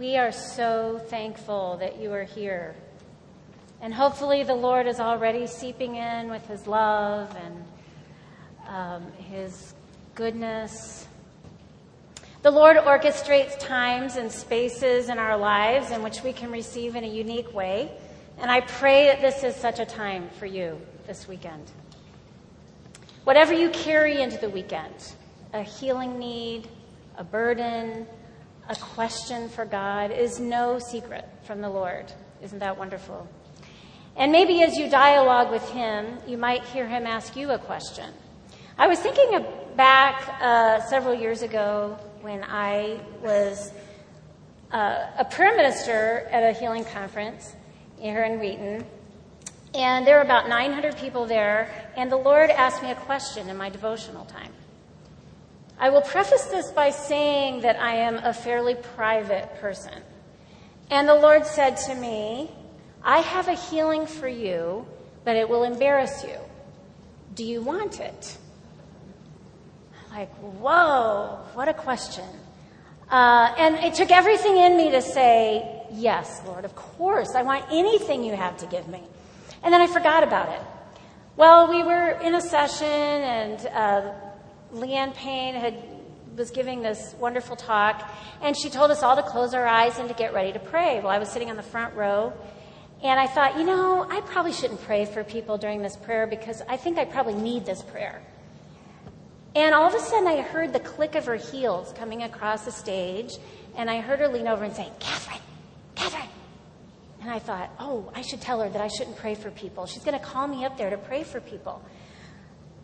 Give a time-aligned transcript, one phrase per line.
[0.00, 2.74] We are so thankful that you are here.
[3.82, 7.64] And hopefully, the Lord is already seeping in with his love and
[8.66, 9.74] um, his
[10.14, 11.06] goodness.
[12.40, 17.04] The Lord orchestrates times and spaces in our lives in which we can receive in
[17.04, 17.92] a unique way.
[18.38, 21.70] And I pray that this is such a time for you this weekend.
[23.24, 25.12] Whatever you carry into the weekend
[25.52, 26.68] a healing need,
[27.18, 28.06] a burden,
[28.70, 32.12] a question for God is no secret from the Lord.
[32.40, 33.28] Isn't that wonderful?
[34.16, 38.12] And maybe as you dialogue with Him, you might hear Him ask you a question.
[38.78, 43.72] I was thinking back uh, several years ago when I was
[44.70, 47.56] uh, a prayer minister at a healing conference
[47.98, 48.86] here in Wheaton.
[49.74, 53.56] And there were about 900 people there, and the Lord asked me a question in
[53.56, 54.52] my devotional time.
[55.80, 59.94] I will preface this by saying that I am a fairly private person.
[60.90, 62.50] And the Lord said to me,
[63.02, 64.86] I have a healing for you,
[65.24, 66.36] but it will embarrass you.
[67.34, 68.36] Do you want it?
[70.10, 72.28] Like, whoa, what a question.
[73.10, 77.34] Uh, and it took everything in me to say, Yes, Lord, of course.
[77.34, 79.02] I want anything you have to give me.
[79.62, 80.60] And then I forgot about it.
[81.36, 84.12] Well, we were in a session, and uh,
[84.74, 85.74] Leanne Payne had
[86.36, 88.08] was giving this wonderful talk,
[88.40, 91.00] and she told us all to close our eyes and to get ready to pray.
[91.00, 92.32] Well, I was sitting on the front row,
[93.02, 96.62] and I thought, you know, I probably shouldn't pray for people during this prayer because
[96.68, 98.22] I think I probably need this prayer.
[99.54, 102.72] And all of a sudden, I heard the click of her heels coming across the
[102.72, 103.32] stage,
[103.76, 105.42] and I heard her lean over and say, Catherine,
[105.94, 106.28] Catherine.
[107.20, 109.86] And I thought, oh, I should tell her that I shouldn't pray for people.
[109.86, 111.82] She's going to call me up there to pray for people.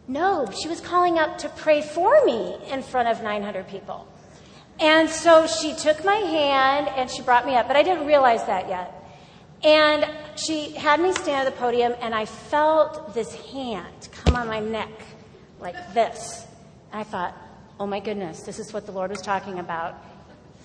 [0.09, 4.07] No, she was calling up to pray for me in front of 900 people.
[4.79, 8.45] And so she took my hand and she brought me up, but I didn't realize
[8.47, 8.93] that yet.
[9.65, 14.47] And she had me stand at the podium, and I felt this hand come on
[14.47, 14.91] my neck
[15.61, 16.47] like this.
[16.93, 17.35] And I thought,
[17.81, 19.95] oh my goodness, this is what the Lord was talking about.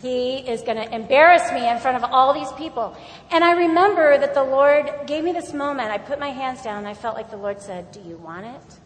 [0.01, 2.97] He is going to embarrass me in front of all these people.
[3.31, 5.89] And I remember that the Lord gave me this moment.
[5.89, 8.45] I put my hands down, and I felt like the Lord said, Do you want
[8.45, 8.79] it?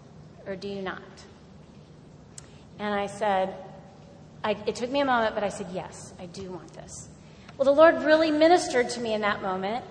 [0.48, 1.02] Or do you not?
[2.80, 3.56] And I said,
[4.44, 7.08] I, it took me a moment, but I said, yes, I do want this.
[7.58, 9.84] Well, the Lord really ministered to me in that moment.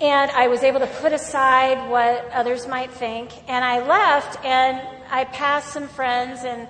[0.00, 3.30] And I was able to put aside what others might think.
[3.48, 4.80] And I left and
[5.10, 6.62] I passed some friends and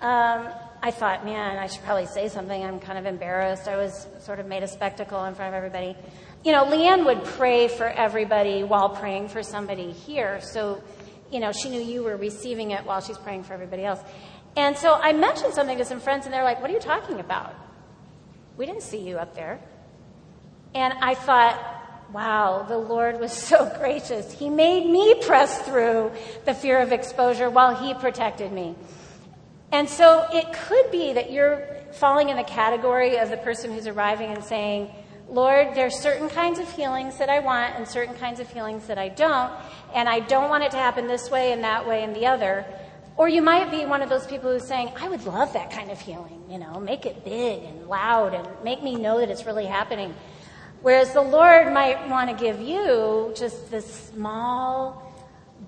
[0.00, 2.62] um, I thought, man, I should probably say something.
[2.62, 3.66] I'm kind of embarrassed.
[3.66, 5.96] I was sort of made a spectacle in front of everybody.
[6.44, 10.40] You know, Leanne would pray for everybody while praying for somebody here.
[10.40, 10.80] So
[11.30, 14.00] you know, she knew you were receiving it while she's praying for everybody else.
[14.56, 17.20] And so I mentioned something to some friends, and they're like, What are you talking
[17.20, 17.54] about?
[18.56, 19.60] We didn't see you up there.
[20.74, 21.76] And I thought,
[22.12, 24.32] Wow, the Lord was so gracious.
[24.32, 26.12] He made me press through
[26.44, 28.74] the fear of exposure while He protected me.
[29.70, 33.86] And so it could be that you're falling in the category of the person who's
[33.86, 34.90] arriving and saying,
[35.30, 38.96] Lord, there's certain kinds of healings that I want and certain kinds of healings that
[38.96, 39.52] I don't,
[39.94, 42.64] and I don't want it to happen this way and that way and the other.
[43.18, 45.90] Or you might be one of those people who's saying, I would love that kind
[45.90, 49.44] of healing, you know, make it big and loud and make me know that it's
[49.44, 50.14] really happening.
[50.80, 55.07] Whereas the Lord might want to give you just this small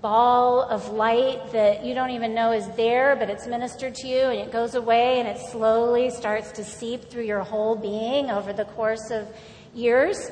[0.00, 4.20] ball of light that you don't even know is there, but it's ministered to you
[4.20, 8.52] and it goes away and it slowly starts to seep through your whole being over
[8.52, 9.28] the course of
[9.74, 10.30] years.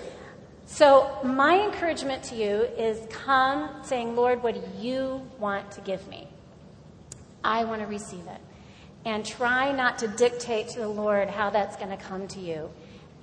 [0.66, 6.06] So, my encouragement to you is come saying, Lord, what do you want to give
[6.08, 6.28] me?
[7.42, 8.40] I want to receive it.
[9.04, 12.68] And try not to dictate to the Lord how that's going to come to you.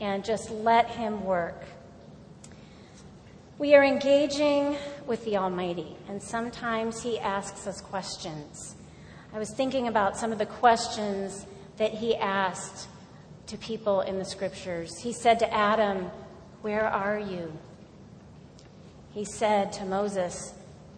[0.01, 1.63] And just let Him work.
[3.59, 4.75] We are engaging
[5.07, 8.75] with the Almighty, and sometimes He asks us questions.
[9.33, 11.45] I was thinking about some of the questions
[11.77, 12.87] that He asked
[13.47, 14.97] to people in the scriptures.
[14.97, 16.09] He said to Adam,
[16.61, 17.53] Where are you?
[19.13, 20.53] He said to Moses,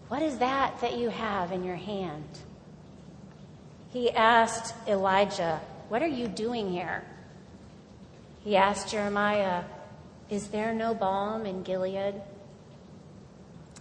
[0.08, 2.26] What is that that you have in your hand?
[3.92, 5.60] He asked Elijah,
[5.90, 7.04] What are you doing here?
[8.44, 9.64] He asked Jeremiah,
[10.30, 12.16] Is there no balm in Gilead?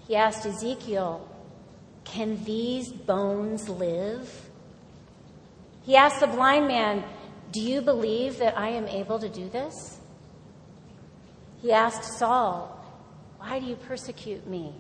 [0.06, 1.29] He asked Ezekiel,
[2.05, 4.50] Can these bones live?
[5.85, 7.05] He asked the blind man,
[7.53, 9.99] do you believe that I am able to do this?
[11.62, 12.79] He asked Saul,
[13.38, 14.75] Why do you persecute me?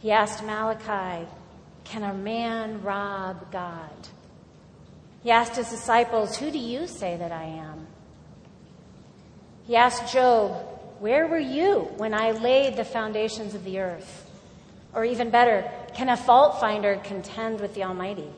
[0.00, 1.28] He asked Malachi,
[1.84, 4.08] Can a man rob God?
[5.22, 7.86] He asked his disciples, Who do you say that I am?
[9.64, 14.30] He asked Job, Where were you when I laid the foundations of the earth?
[14.92, 18.28] Or even better, can a fault finder contend with the Almighty?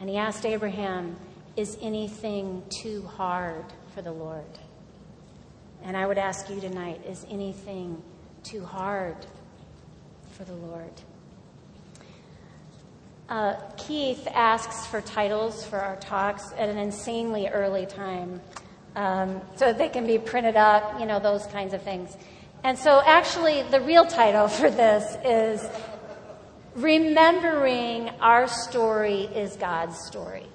[0.00, 1.16] And he asked Abraham,
[1.54, 4.58] Is anything too hard for the Lord?
[5.84, 8.02] And I would ask you tonight, Is anything
[8.42, 9.16] too hard
[10.30, 10.92] for the Lord?
[13.28, 18.40] Uh, Keith asks for titles for our talks at an insanely early time
[18.96, 22.16] um, so they can be printed up, you know, those kinds of things.
[22.64, 25.68] And so, actually, the real title for this is
[26.76, 30.46] Remembering Our Story is God's Story.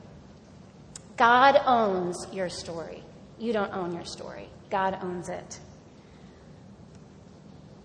[1.17, 3.03] God owns your story.
[3.39, 5.59] You don't own your story, God owns it.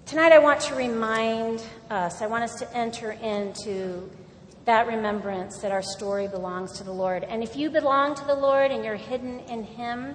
[0.06, 4.10] Tonight, I want to remind us, I want us to enter into
[4.66, 7.24] that remembrance that our story belongs to the Lord.
[7.24, 10.14] And if you belong to the Lord and you're hidden in Him,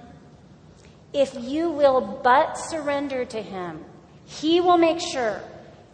[1.12, 3.84] if you will but surrender to Him,
[4.26, 5.40] He will make sure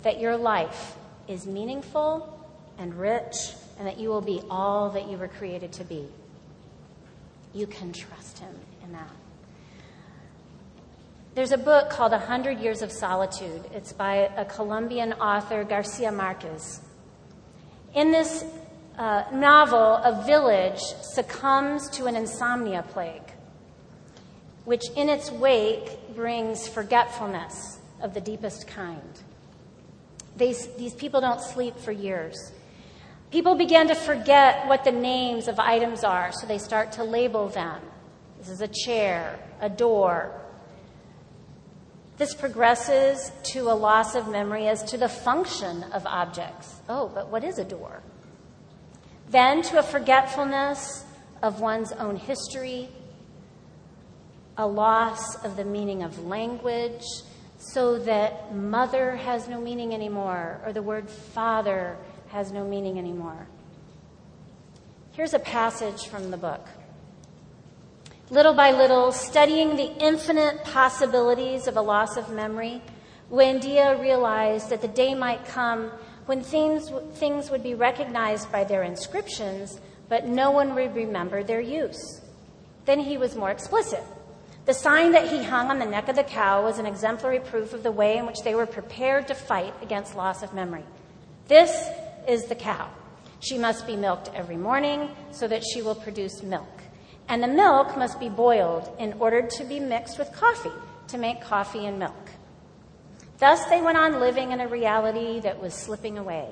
[0.02, 0.96] that your life
[1.28, 2.30] is meaningful
[2.78, 3.34] and rich
[3.78, 6.06] and that you will be all that you were created to be.
[7.52, 9.10] You can trust Him in that.
[11.34, 13.64] There's a book called A Hundred Years of Solitude.
[13.72, 16.80] It's by a Colombian author, Garcia Marquez.
[17.94, 18.44] In this
[18.96, 23.33] uh, novel, a village succumbs to an insomnia plague,
[24.64, 29.22] which in its wake brings forgetfulness of the deepest kind.
[30.36, 32.52] These, these people don't sleep for years.
[33.30, 37.48] People begin to forget what the names of items are, so they start to label
[37.48, 37.80] them.
[38.38, 40.40] This is a chair, a door.
[42.16, 46.80] This progresses to a loss of memory as to the function of objects.
[46.88, 48.02] Oh, but what is a door?
[49.30, 51.04] Then to a forgetfulness
[51.42, 52.88] of one's own history,
[54.56, 57.04] a loss of the meaning of language,
[57.58, 61.96] so that mother has no meaning anymore, or the word father
[62.28, 63.46] has no meaning anymore.
[65.12, 66.66] Here's a passage from the book.
[68.30, 72.82] Little by little, studying the infinite possibilities of a loss of memory,
[73.30, 75.90] Buendia realized that the day might come
[76.26, 81.60] when things, things would be recognized by their inscriptions, but no one would remember their
[81.60, 82.20] use.
[82.84, 84.02] Then he was more explicit.
[84.66, 87.74] The sign that he hung on the neck of the cow was an exemplary proof
[87.74, 90.84] of the way in which they were prepared to fight against loss of memory.
[91.48, 91.90] This
[92.26, 92.88] is the cow.
[93.40, 96.82] She must be milked every morning so that she will produce milk.
[97.28, 100.72] And the milk must be boiled in order to be mixed with coffee
[101.08, 102.30] to make coffee and milk.
[103.38, 106.48] Thus they went on living in a reality that was slipping away,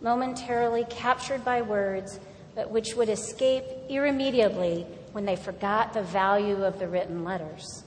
[0.00, 2.18] momentarily captured by words,
[2.54, 7.84] but which would escape irremediably when they forgot the value of the written letters.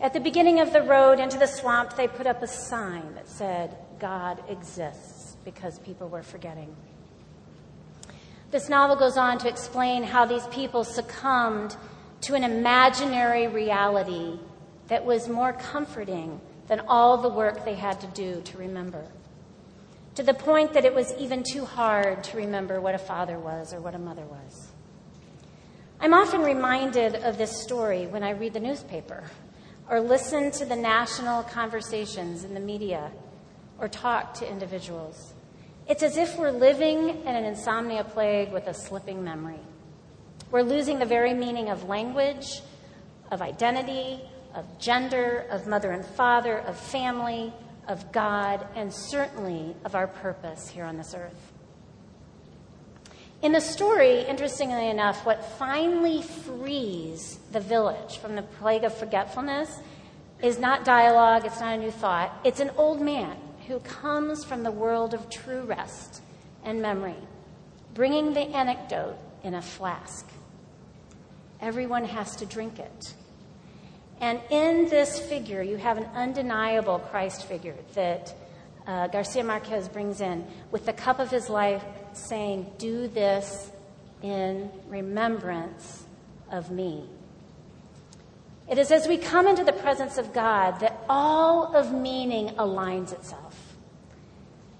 [0.00, 3.28] At the beginning of the road into the swamp, they put up a sign that
[3.28, 6.74] said, God exists, because people were forgetting.
[8.50, 11.76] This novel goes on to explain how these people succumbed
[12.22, 14.38] to an imaginary reality
[14.88, 19.04] that was more comforting than all the work they had to do to remember.
[20.16, 23.72] To the point that it was even too hard to remember what a father was
[23.72, 24.71] or what a mother was.
[26.02, 29.22] I'm often reminded of this story when I read the newspaper
[29.88, 33.12] or listen to the national conversations in the media
[33.78, 35.32] or talk to individuals.
[35.86, 39.60] It's as if we're living in an insomnia plague with a slipping memory.
[40.50, 42.62] We're losing the very meaning of language,
[43.30, 44.22] of identity,
[44.56, 47.52] of gender, of mother and father, of family,
[47.86, 51.51] of God, and certainly of our purpose here on this earth.
[53.42, 59.80] In the story, interestingly enough, what finally frees the village from the plague of forgetfulness
[60.40, 62.32] is not dialogue, it's not a new thought.
[62.44, 66.22] It's an old man who comes from the world of true rest
[66.62, 67.16] and memory,
[67.94, 70.24] bringing the anecdote in a flask.
[71.60, 73.14] Everyone has to drink it.
[74.20, 78.32] And in this figure, you have an undeniable Christ figure that
[78.86, 81.82] uh, Garcia Marquez brings in with the cup of his life
[82.16, 83.70] saying, Do this
[84.22, 86.04] in remembrance
[86.50, 87.04] of me.
[88.68, 93.12] It is as we come into the presence of God that all of meaning aligns
[93.12, 93.74] itself.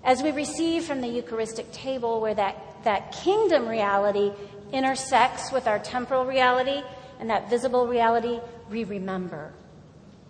[0.04, 4.32] As we receive from the Eucharistic table, where that, that kingdom reality
[4.72, 6.82] intersects with our temporal reality
[7.20, 9.52] and that visible reality, we remember.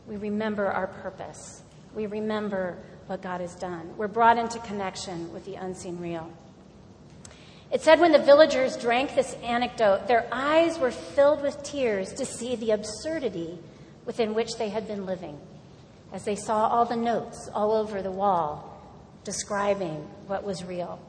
[0.06, 1.62] We remember our purpose.
[1.94, 3.97] We remember what God has done.
[3.97, 6.30] We're brought into connection with the unseen real.
[7.73, 12.26] It said when the villagers drank this anecdote, their eyes were filled with tears to
[12.26, 13.59] see the absurdity
[14.05, 15.41] within which they had been living
[16.12, 18.69] as they saw all the notes all over the wall
[19.25, 21.00] describing what was real.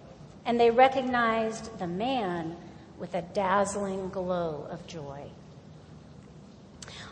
[0.46, 2.55] And they recognized the man
[2.98, 5.24] with a dazzling glow of joy.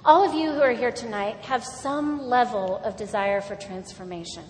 [0.05, 4.43] All of you who are here tonight have some level of desire for transformation.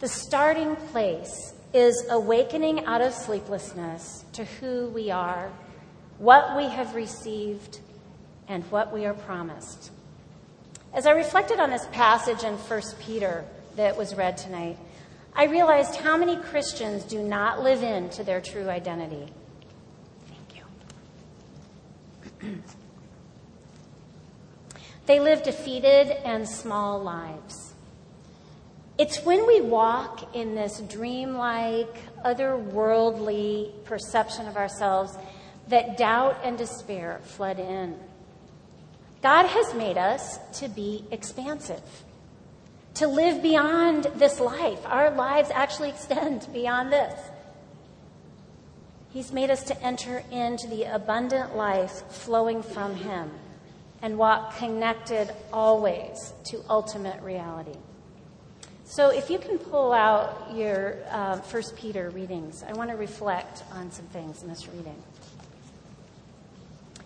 [0.00, 5.50] The starting place is awakening out of sleeplessness to who we are,
[6.18, 7.80] what we have received,
[8.48, 9.90] and what we are promised.
[10.92, 13.44] As I reflected on this passage in 1 Peter
[13.76, 14.78] that was read tonight,
[15.34, 19.26] I realized how many Christians do not live into their true identity.
[20.28, 20.62] Thank
[22.42, 22.56] you.
[25.06, 27.61] they live defeated and small lives.
[28.98, 35.16] It's when we walk in this dreamlike, otherworldly perception of ourselves
[35.68, 37.98] that doubt and despair flood in.
[39.22, 41.82] God has made us to be expansive,
[42.94, 44.80] to live beyond this life.
[44.84, 47.18] Our lives actually extend beyond this.
[49.10, 53.30] He's made us to enter into the abundant life flowing from Him
[54.02, 57.78] and walk connected always to ultimate reality.
[58.94, 63.62] So, if you can pull out your uh, First Peter readings, I want to reflect
[63.72, 65.02] on some things in this reading.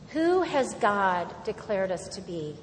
[0.08, 2.56] Who has God declared us to be?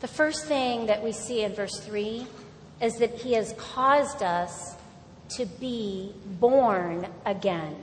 [0.00, 2.26] The first thing that we see in verse 3
[2.82, 4.74] is that He has caused us
[5.36, 7.76] to be born again.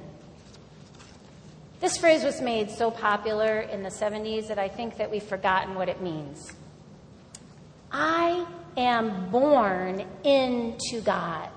[1.80, 5.76] This phrase was made so popular in the 70s that I think that we've forgotten
[5.76, 6.52] what it means.
[7.90, 8.46] I
[8.78, 11.50] am born into God.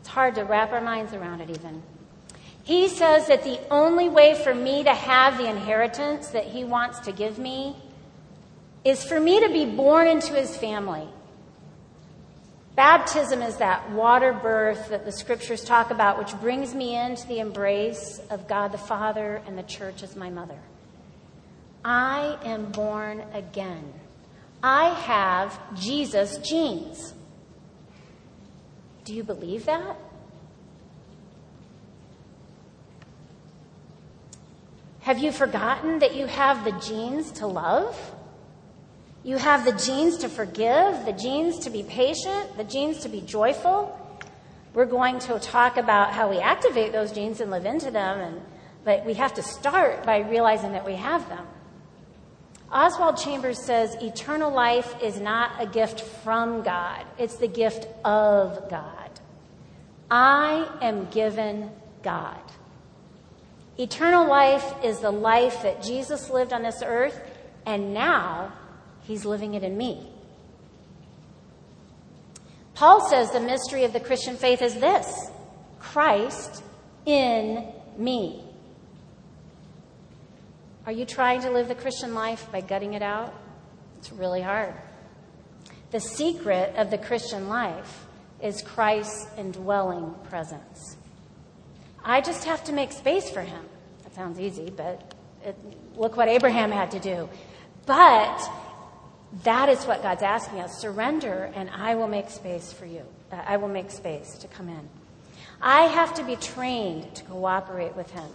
[0.00, 1.82] It's hard to wrap our minds around it, even.
[2.64, 7.00] He says that the only way for me to have the inheritance that He wants
[7.00, 7.76] to give me
[8.84, 11.08] is for me to be born into His family.
[12.76, 17.40] Baptism is that water birth that the scriptures talk about, which brings me into the
[17.40, 20.58] embrace of God the Father and the church as my mother.
[21.84, 23.99] I am born again.
[24.62, 27.14] I have Jesus genes.
[29.04, 29.96] Do you believe that?
[35.00, 37.98] Have you forgotten that you have the genes to love?
[39.22, 43.20] You have the genes to forgive, the genes to be patient, the genes to be
[43.22, 43.96] joyful.
[44.74, 48.40] We're going to talk about how we activate those genes and live into them, and,
[48.84, 51.46] but we have to start by realizing that we have them.
[52.72, 58.70] Oswald Chambers says eternal life is not a gift from God, it's the gift of
[58.70, 59.10] God.
[60.10, 61.70] I am given
[62.02, 62.40] God.
[63.78, 67.18] Eternal life is the life that Jesus lived on this earth,
[67.66, 68.52] and now
[69.02, 70.06] he's living it in me.
[72.74, 75.30] Paul says the mystery of the Christian faith is this
[75.80, 76.62] Christ
[77.04, 78.44] in me.
[80.90, 83.32] Are you trying to live the Christian life by gutting it out?
[83.98, 84.74] It's really hard.
[85.92, 88.06] The secret of the Christian life
[88.42, 90.96] is Christ's indwelling presence.
[92.04, 93.66] I just have to make space for him.
[94.02, 95.54] That sounds easy, but it,
[95.94, 97.28] look what Abraham had to do.
[97.86, 98.50] But
[99.44, 103.04] that is what God's asking us surrender, and I will make space for you.
[103.30, 104.88] Uh, I will make space to come in.
[105.62, 108.28] I have to be trained to cooperate with Him.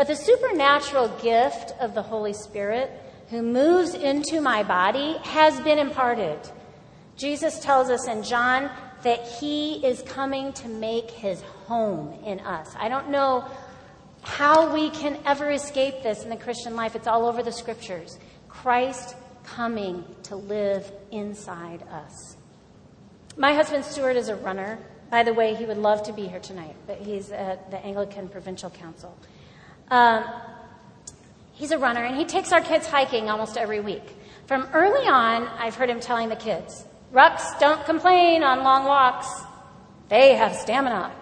[0.00, 2.90] But the supernatural gift of the Holy Spirit,
[3.28, 6.38] who moves into my body, has been imparted.
[7.18, 8.70] Jesus tells us in John
[9.02, 12.74] that He is coming to make His home in us.
[12.78, 13.46] I don't know
[14.22, 16.96] how we can ever escape this in the Christian life.
[16.96, 18.18] It's all over the scriptures.
[18.48, 19.14] Christ
[19.44, 22.38] coming to live inside us.
[23.36, 24.78] My husband Stuart is a runner.
[25.10, 28.30] By the way, he would love to be here tonight, but he's at the Anglican
[28.30, 29.14] Provincial Council.
[29.90, 30.24] Um,
[31.54, 34.04] he's a runner, and he takes our kids hiking almost every week.
[34.46, 39.28] From early on, I've heard him telling the kids, Rucks don't complain on long walks.
[40.08, 41.12] They have stamina.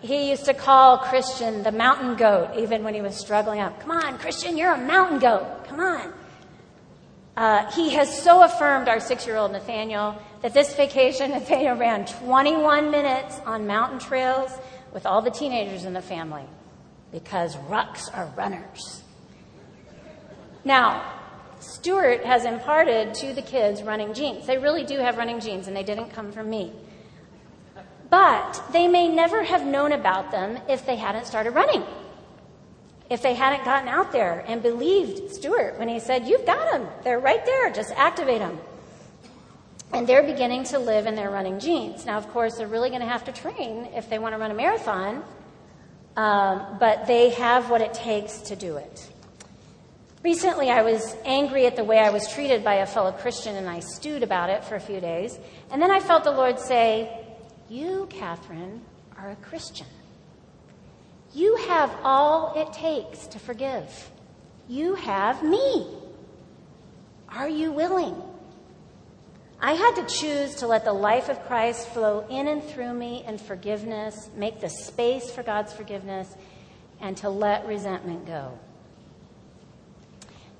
[0.00, 3.80] He used to call Christian the mountain goat, even when he was struggling up.
[3.80, 5.64] Come on, Christian, you're a mountain goat.
[5.66, 6.12] Come on.
[7.36, 12.06] Uh, he has so affirmed our six year old Nathaniel that this vacation, Nathaniel ran
[12.06, 14.50] 21 minutes on mountain trails
[14.92, 16.44] with all the teenagers in the family
[17.14, 19.02] because rucks are runners.
[20.64, 21.12] Now,
[21.60, 24.46] Stuart has imparted to the kids running genes.
[24.46, 26.72] They really do have running genes, and they didn't come from me.
[28.10, 31.84] But they may never have known about them if they hadn't started running.
[33.10, 36.88] if they hadn't gotten out there and believed Stuart when he said, You've got them.
[37.02, 37.70] They're right there.
[37.70, 38.58] Just activate them.
[39.92, 42.04] And they're beginning to live in their running genes.
[42.04, 44.50] Now, of course, they're really going to have to train if they want to run
[44.50, 45.22] a marathon,
[46.16, 49.10] um, but they have what it takes to do it.
[50.22, 53.68] Recently, I was angry at the way I was treated by a fellow Christian, and
[53.68, 55.38] I stewed about it for a few days.
[55.70, 57.26] And then I felt the Lord say,
[57.68, 58.80] You, Catherine,
[59.18, 59.86] are a Christian.
[61.34, 64.10] You have all it takes to forgive.
[64.68, 65.88] You have me.
[67.28, 68.14] Are you willing?
[69.66, 73.24] I had to choose to let the life of Christ flow in and through me
[73.26, 76.36] in forgiveness, make the space for God's forgiveness,
[77.00, 78.58] and to let resentment go.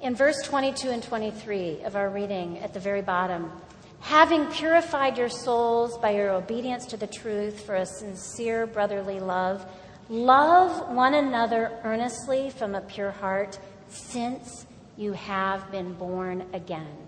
[0.01, 3.53] In verse 22 and 23 of our reading at the very bottom,
[4.01, 9.67] having purified your souls by your obedience to the truth for a sincere brotherly love,
[10.09, 14.65] love one another earnestly from a pure heart, since
[14.97, 17.05] you have been born again.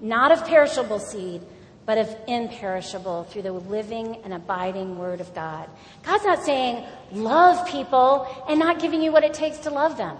[0.00, 1.42] Not of perishable seed,
[1.86, 5.68] but of imperishable through the living and abiding Word of God.
[6.02, 10.16] God's not saying love people and not giving you what it takes to love them.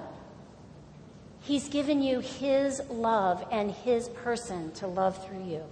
[1.43, 5.63] He's given you His love and His person to love through you.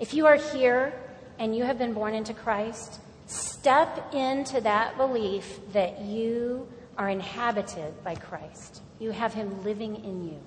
[0.00, 0.92] If you are here
[1.38, 6.68] and you have been born into Christ, step into that belief that you
[6.98, 8.82] are inhabited by Christ.
[8.98, 10.40] You have Him living in you.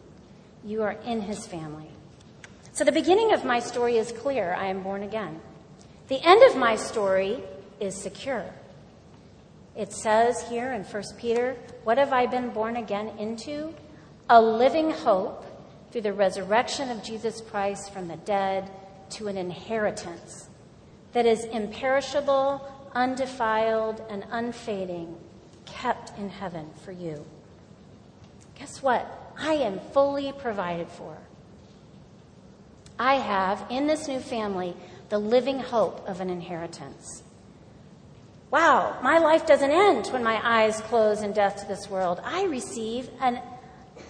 [0.64, 1.90] You are in His family.
[2.74, 4.54] So the beginning of my story is clear.
[4.54, 5.42] I am born again.
[6.10, 7.42] The end of my story
[7.80, 8.46] is secure.
[9.76, 13.74] It says here in 1 Peter, What have I been born again into?
[14.30, 15.46] A living hope
[15.92, 18.70] through the resurrection of Jesus Christ from the dead
[19.12, 20.50] to an inheritance
[21.14, 22.62] that is imperishable,
[22.94, 25.18] undefiled, and unfading,
[25.66, 27.26] kept in heaven for you.
[28.60, 29.17] Guess what?
[29.38, 31.18] I am fully provided for.
[33.00, 34.76] I have, in this new family,
[35.10, 37.24] the living hope of an inheritance.
[38.50, 42.20] Wow, my life doesn't end when my eyes close in death to this world.
[42.24, 43.40] I receive an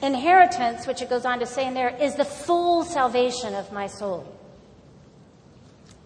[0.02, 3.88] inheritance, which it goes on to say in there, is the full salvation of my
[3.88, 4.38] soul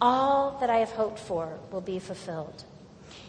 [0.01, 2.63] all that I have hoped for will be fulfilled.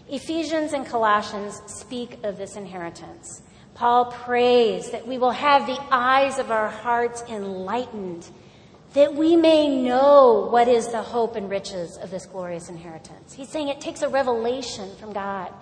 [0.08, 3.42] Ephesians and Colossians speak of this inheritance.
[3.74, 8.28] Paul prays that we will have the eyes of our hearts enlightened,
[8.94, 13.32] that we may know what is the hope and riches of this glorious inheritance.
[13.32, 15.52] He's saying it takes a revelation from God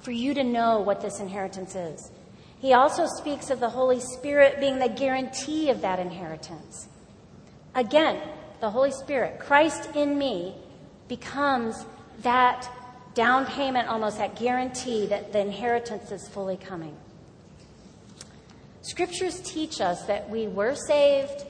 [0.00, 2.10] for you to know what this inheritance is.
[2.58, 6.88] He also speaks of the Holy Spirit being the guarantee of that inheritance.
[7.74, 8.20] Again,
[8.60, 10.54] the Holy Spirit, Christ in me,
[11.08, 11.86] becomes
[12.20, 12.68] that
[13.14, 16.96] down payment, almost that guarantee that the inheritance is fully coming.
[18.82, 21.44] Scriptures teach us that we were saved,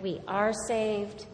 [0.00, 1.26] we are saved,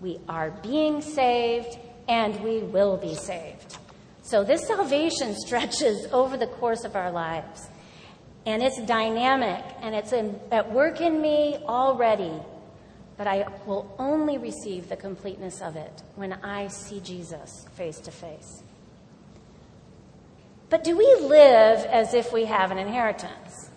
[0.00, 3.78] we are being saved, and we will be saved.
[4.22, 7.68] So this salvation stretches over the course of our lives.
[8.46, 12.32] And it's dynamic and it's in, at work in me already
[13.18, 18.12] but I will only receive the completeness of it when I see Jesus face to
[18.12, 18.62] face.
[20.70, 23.67] But do we live as if we have an inheritance?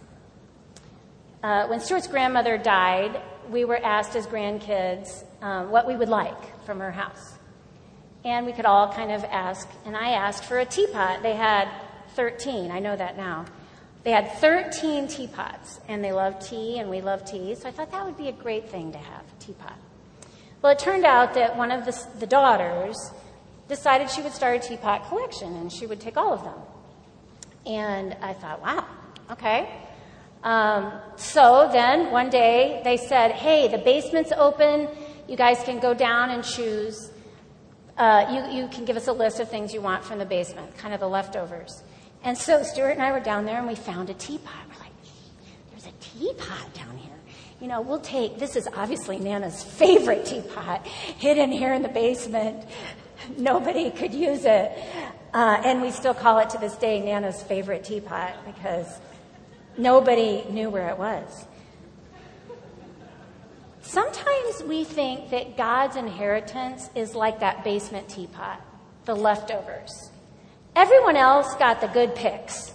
[1.44, 6.64] Uh, when Stuart's grandmother died, we were asked as grandkids um, what we would like
[6.66, 7.34] from her house.
[8.24, 11.24] And we could all kind of ask, and I asked for a teapot.
[11.24, 11.68] They had
[12.16, 13.46] 13, I know that now.
[14.04, 17.92] They had 13 teapots, and they loved tea, and we love tea, so I thought
[17.92, 19.78] that would be a great thing to have, a teapot.
[20.62, 23.12] Well, it turned out that one of the, the daughters
[23.68, 26.60] decided she would start a teapot collection, and she would take all of them.
[27.66, 28.86] And I thought, wow,
[29.32, 29.68] okay.
[30.44, 34.88] Um, so then one day they said, hey, the basement's open.
[35.28, 37.12] You guys can go down and choose.
[37.98, 40.76] Uh, you, you can give us a list of things you want from the basement,
[40.78, 41.84] kind of the leftovers.
[42.24, 44.54] And so Stuart and I were down there and we found a teapot.
[44.70, 44.92] We're like,
[45.72, 47.12] there's a teapot down here.
[47.60, 52.66] You know, we'll take, this is obviously Nana's favorite teapot, hidden here in the basement.
[53.38, 54.72] Nobody could use it.
[55.34, 58.88] Uh, and we still call it to this day Nana's favorite teapot because
[59.78, 61.46] nobody knew where it was.
[63.82, 68.62] Sometimes we think that God's inheritance is like that basement teapot,
[69.06, 70.12] the leftovers.
[70.76, 72.74] Everyone else got the good picks.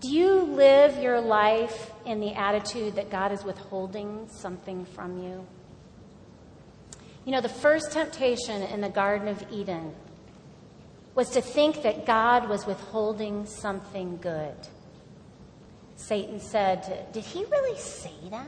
[0.00, 5.46] Do you live your life in the attitude that God is withholding something from you?
[7.24, 9.94] You know, the first temptation in the Garden of Eden
[11.14, 14.54] was to think that God was withholding something good.
[15.96, 18.46] Satan said, Did he really say that?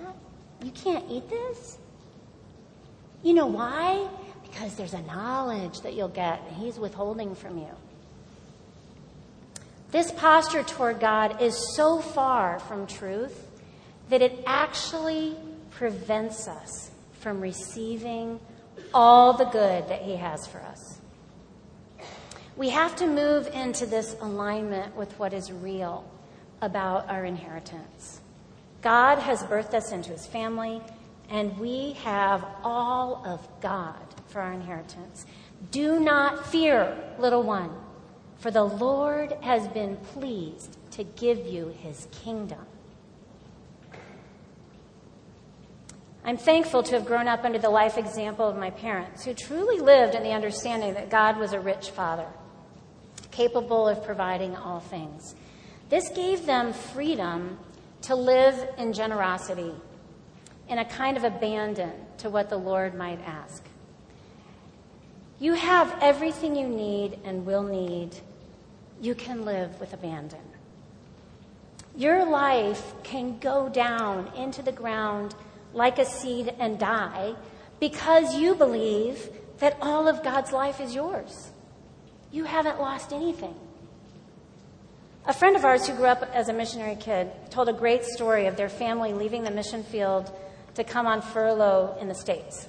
[0.62, 1.78] You can't eat this?
[3.22, 4.08] You know why?
[4.42, 7.70] Because there's a knowledge that you'll get, and he's withholding from you.
[9.90, 13.46] This posture toward God is so far from truth
[14.10, 15.34] that it actually
[15.70, 18.38] prevents us from receiving
[18.92, 20.98] all the good that He has for us.
[22.56, 26.04] We have to move into this alignment with what is real
[26.60, 28.20] about our inheritance.
[28.80, 30.80] God has birthed us into His family,
[31.28, 33.96] and we have all of God
[34.28, 35.26] for our inheritance.
[35.70, 37.70] Do not fear, little one,
[38.38, 42.64] for the Lord has been pleased to give you His kingdom.
[46.24, 49.80] I'm thankful to have grown up under the life example of my parents, who truly
[49.80, 52.26] lived in the understanding that God was a rich father,
[53.30, 55.34] capable of providing all things.
[55.88, 57.58] This gave them freedom
[58.02, 59.72] to live in generosity,
[60.68, 63.64] in a kind of abandon to what the Lord might ask.
[65.40, 68.16] You have everything you need and will need.
[69.00, 70.40] You can live with abandon.
[71.96, 75.34] Your life can go down into the ground
[75.72, 77.34] like a seed and die
[77.80, 81.50] because you believe that all of God's life is yours.
[82.30, 83.54] You haven't lost anything.
[85.28, 88.46] A friend of ours who grew up as a missionary kid told a great story
[88.46, 90.32] of their family leaving the mission field
[90.74, 92.66] to come on furlough in the States.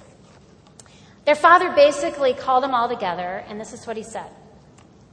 [1.24, 4.28] Their father basically called them all together, and this is what he said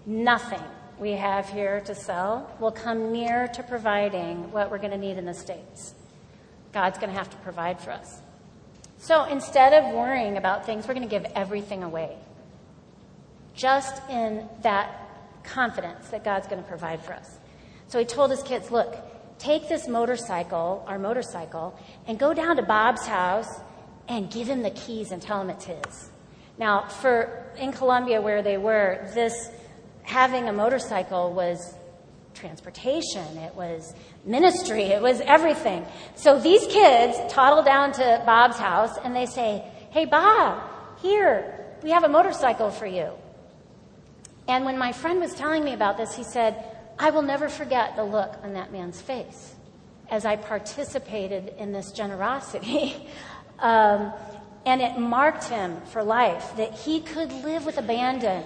[0.06, 0.62] Nothing
[1.00, 5.18] we have here to sell will come near to providing what we're going to need
[5.18, 5.94] in the States.
[6.74, 8.20] God's going to have to provide for us.
[8.98, 12.18] So instead of worrying about things, we're going to give everything away.
[13.56, 15.07] Just in that
[15.48, 17.40] confidence that God's going to provide for us.
[17.88, 18.96] So he told his kids, look,
[19.40, 23.50] take this motorcycle, our motorcycle, and go down to Bob's house
[24.08, 26.10] and give him the keys and tell him it's his.
[26.58, 29.50] Now, for in Colombia where they were, this
[30.04, 31.76] having a motorcycle was
[32.34, 33.94] transportation, it was
[34.26, 35.86] ministry, it was everything.
[36.16, 40.62] So these kids toddle down to Bob's house and they say, Hey, Bob,
[41.02, 43.12] here, we have a motorcycle for you.
[44.48, 46.64] And when my friend was telling me about this, he said,
[47.00, 49.56] I will never forget the look on that man's face
[50.10, 52.96] as I participated in this generosity.
[53.60, 54.14] um,
[54.66, 58.44] and it marked him for life that he could live with abandon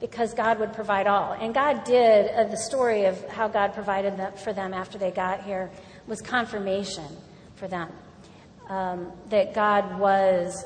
[0.00, 1.32] because God would provide all.
[1.32, 2.30] And God did.
[2.30, 5.70] Uh, the story of how God provided for them after they got here
[6.06, 7.06] was confirmation
[7.54, 7.90] for them
[8.68, 10.64] um, that God was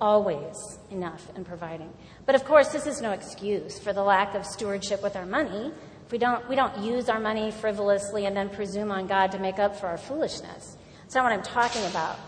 [0.00, 1.92] always enough in providing.
[2.30, 5.72] But of course, this is no excuse for the lack of stewardship with our money.
[6.06, 9.40] If we don't, we don't use our money frivolously and then presume on God to
[9.40, 10.76] make up for our foolishness.
[11.02, 12.20] That's not what I'm talking about.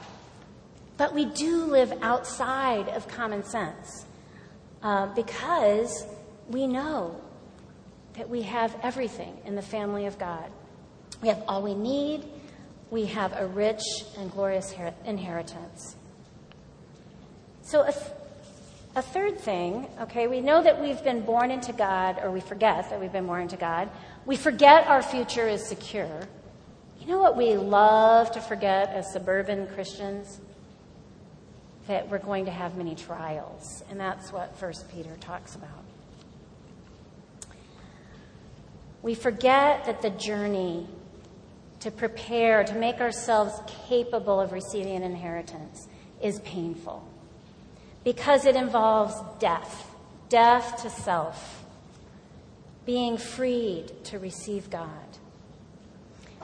[0.97, 4.05] But we do live outside of common sense
[4.83, 6.05] uh, because
[6.49, 7.21] we know
[8.15, 10.51] that we have everything in the family of God.
[11.23, 12.25] We have all we need.
[12.91, 13.85] We have a rich
[14.19, 15.95] and glorious inheritance.
[17.63, 17.97] So, th-
[18.95, 22.91] a third thing, okay, we know that we've been born into God, or we forget
[22.91, 23.89] that we've been born into God.
[24.27, 26.21] We forget our future is secure.
[27.01, 30.41] You know what we love to forget as suburban Christians?
[31.87, 33.83] That we're going to have many trials.
[33.91, 35.71] And that's what First Peter talks about.
[39.01, 40.87] We forget that the journey
[41.81, 43.55] to prepare, to make ourselves
[43.89, 45.89] capable of receiving an inheritance
[46.23, 47.09] is painful
[48.05, 49.95] because it involves death,
[50.29, 51.65] death to self,
[52.85, 54.89] being freed to receive God.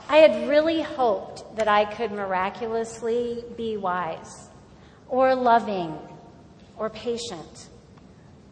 [0.07, 4.49] I had really hoped that I could miraculously be wise
[5.07, 5.97] or loving
[6.77, 7.69] or patient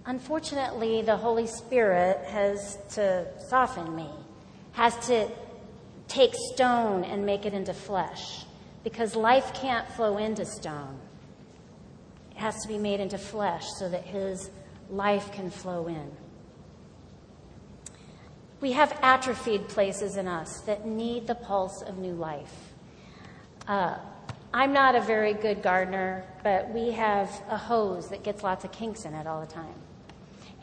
[0.07, 4.07] Unfortunately, the Holy Spirit has to soften me,
[4.71, 5.27] has to
[6.07, 8.45] take stone and make it into flesh,
[8.85, 10.97] because life can't flow into stone.
[12.37, 14.51] It has to be made into flesh so that His
[14.91, 16.11] life can flow in.
[18.61, 22.53] We have atrophied places in us that need the pulse of new life.
[23.67, 23.97] Uh,
[24.53, 28.71] I'm not a very good gardener, but we have a hose that gets lots of
[28.71, 29.73] kinks in it all the time.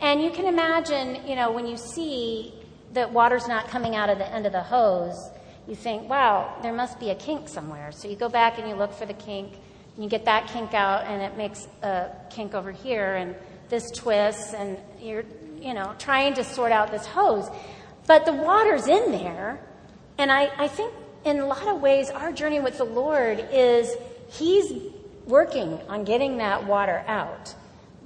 [0.00, 2.54] And you can imagine, you know, when you see
[2.92, 5.30] that water's not coming out of the end of the hose,
[5.66, 7.90] you think, wow, there must be a kink somewhere.
[7.90, 9.54] So you go back and you look for the kink,
[9.98, 13.34] you get that kink out, and it makes a kink over here, and
[13.68, 15.24] this twists, and you're,
[15.60, 17.48] you know, trying to sort out this hose.
[18.06, 19.60] But the water's in there,
[20.18, 20.92] and I, I think
[21.24, 23.94] in a lot of ways, our journey with the Lord is
[24.28, 24.72] He's
[25.26, 27.54] working on getting that water out,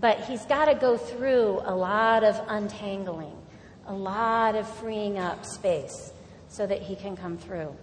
[0.00, 3.36] but He's got to go through a lot of untangling,
[3.86, 6.12] a lot of freeing up space
[6.48, 7.74] so that He can come through.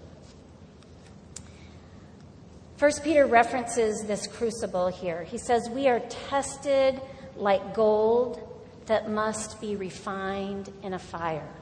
[2.77, 5.23] First Peter references this crucible here.
[5.23, 6.99] He says, We are tested
[7.37, 8.41] like gold
[8.87, 11.53] that must be refined in a fire.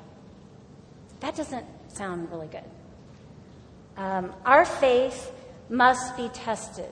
[1.19, 2.63] That doesn't sound really good.
[3.95, 5.31] Um, our faith
[5.69, 6.91] must be tested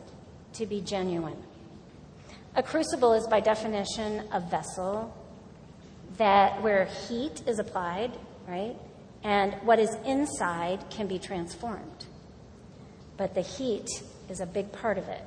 [0.54, 1.42] to be genuine.
[2.56, 5.16] A crucible is by definition a vessel
[6.18, 8.12] that where heat is applied,
[8.48, 8.76] right?
[9.24, 12.06] And what is inside can be transformed.
[13.22, 13.88] But the heat
[14.30, 15.22] is a big part of it.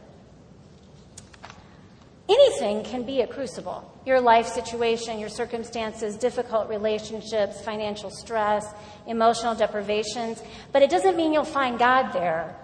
[2.28, 3.88] Anything can be a crucible.
[4.04, 8.66] Your life situation, your circumstances, difficult relationships, financial stress,
[9.06, 10.42] emotional deprivations.
[10.72, 12.56] But it doesn't mean you'll find God there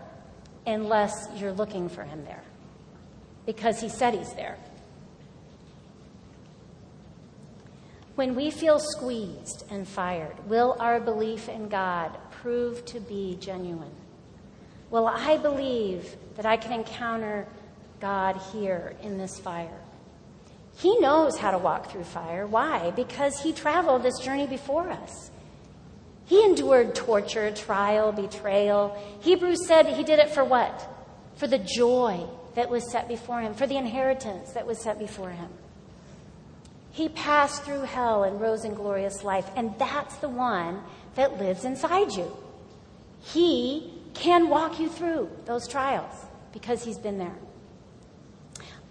[0.66, 2.42] unless you're looking for Him there.
[3.46, 4.58] Because He said He's there.
[8.16, 13.99] When we feel squeezed and fired, will our belief in God prove to be genuine?
[14.90, 17.46] Will I believe that I can encounter
[18.00, 19.78] God here in this fire?
[20.78, 22.46] He knows how to walk through fire.
[22.46, 22.90] Why?
[22.92, 25.30] Because he traveled this journey before us.
[26.24, 28.96] He endured torture, trial, betrayal.
[29.20, 30.88] Hebrews said he did it for what?
[31.36, 35.30] For the joy that was set before him, for the inheritance that was set before
[35.30, 35.50] him.
[36.92, 40.82] He passed through hell and rose in glorious life, and that's the one
[41.14, 42.36] that lives inside you.
[43.20, 47.36] He can walk you through those trials because he's been there.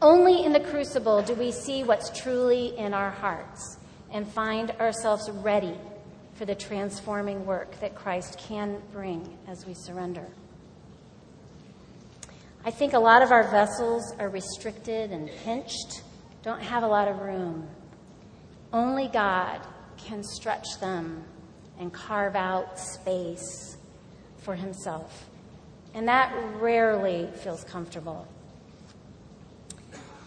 [0.01, 3.79] Only in the crucible do we see what's truly in our hearts
[4.11, 5.75] and find ourselves ready
[6.35, 10.25] for the transforming work that Christ can bring as we surrender.
[12.63, 16.01] I think a lot of our vessels are restricted and pinched,
[16.43, 17.67] don't have a lot of room.
[18.71, 19.59] Only God
[19.97, 21.23] can stretch them
[21.77, 23.77] and carve out space
[24.41, 25.29] for himself.
[25.93, 28.27] And that rarely feels comfortable.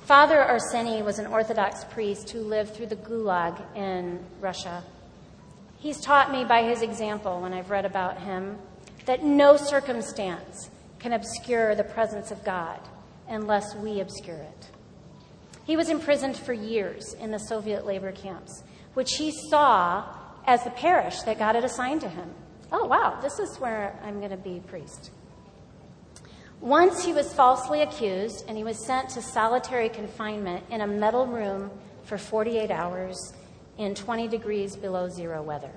[0.04, 4.82] Father Arseny was an Orthodox priest who lived through the Gulag in Russia.
[5.78, 8.58] He's taught me by his example when I've read about him
[9.06, 12.80] that no circumstance can obscure the presence of God
[13.28, 14.68] unless we obscure it.
[15.64, 18.62] He was imprisoned for years in the Soviet labor camps,
[18.94, 20.04] which he saw
[20.46, 22.34] as the parish that God had assigned to him.
[22.72, 25.10] Oh, wow, this is where I'm going to be priest.
[26.62, 31.26] Once he was falsely accused and he was sent to solitary confinement in a metal
[31.26, 31.70] room
[32.04, 33.34] for 48 hours
[33.76, 35.72] in 20 degrees below zero weather.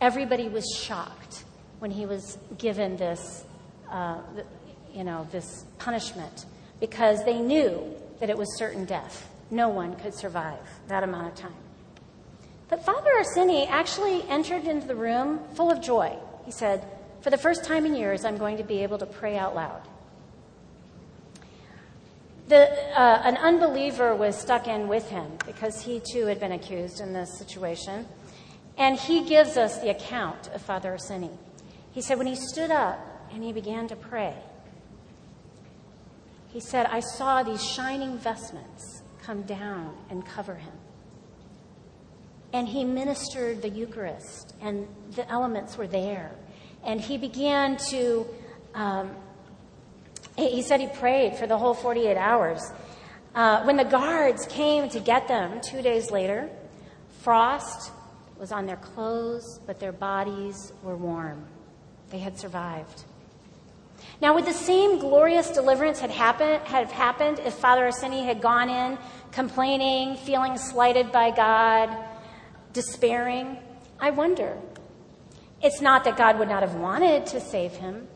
[0.00, 1.44] Everybody was shocked
[1.80, 3.44] when he was given this,
[3.90, 4.18] uh,
[4.94, 6.46] you know, this punishment
[6.78, 9.28] because they knew that it was certain death.
[9.50, 11.69] No one could survive that amount of time.
[12.70, 16.16] But Father Arseny actually entered into the room full of joy.
[16.44, 16.86] He said,
[17.20, 19.82] For the first time in years, I'm going to be able to pray out loud.
[22.46, 27.00] The, uh, an unbeliever was stuck in with him because he too had been accused
[27.00, 28.06] in this situation.
[28.78, 31.36] And he gives us the account of Father Arseny.
[31.90, 33.00] He said, When he stood up
[33.32, 34.34] and he began to pray,
[36.52, 40.72] he said, I saw these shining vestments come down and cover him
[42.52, 46.32] and he ministered the Eucharist, and the elements were there.
[46.84, 48.26] And he began to,
[48.74, 49.14] um,
[50.36, 52.60] he said he prayed for the whole 48 hours.
[53.34, 56.50] Uh, when the guards came to get them two days later,
[57.20, 57.92] frost
[58.38, 61.46] was on their clothes, but their bodies were warm.
[62.10, 63.04] They had survived.
[64.20, 68.70] Now, would the same glorious deliverance had happened, have happened if Father Arseny had gone
[68.70, 68.98] in
[69.30, 71.96] complaining, feeling slighted by God,
[72.72, 73.58] despairing,
[73.98, 74.56] I wonder.
[75.62, 78.08] It's not that God would not have wanted to save him,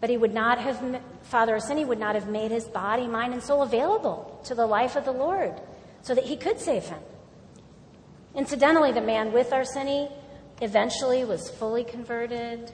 [0.00, 3.42] but he would not have, Father Arseny would not have made his body, mind, and
[3.42, 5.54] soul available to the life of the Lord
[6.02, 7.00] so that he could save him.
[8.34, 10.12] Incidentally, the man with Arseny
[10.60, 12.70] eventually was fully converted